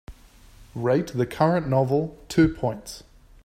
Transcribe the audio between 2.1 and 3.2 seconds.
two points